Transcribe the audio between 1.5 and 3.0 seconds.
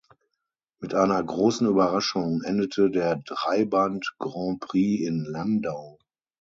Überraschung endete